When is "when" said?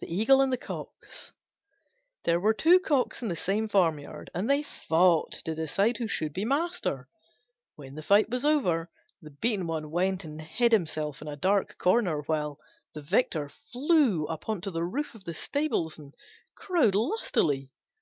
7.74-7.94